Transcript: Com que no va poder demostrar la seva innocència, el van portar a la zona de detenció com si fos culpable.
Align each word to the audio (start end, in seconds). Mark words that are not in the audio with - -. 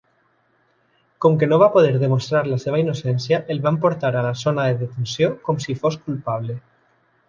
Com 1.25 1.37
que 1.43 1.49
no 1.51 1.59
va 1.65 1.67
poder 1.75 1.91
demostrar 2.05 2.43
la 2.55 2.59
seva 2.65 2.81
innocència, 2.85 3.41
el 3.57 3.63
van 3.69 3.81
portar 3.87 4.15
a 4.17 4.27
la 4.31 4.35
zona 4.45 4.69
de 4.69 4.83
detenció 4.85 5.33
com 5.49 5.65
si 5.69 5.81
fos 5.85 6.05
culpable. 6.11 6.63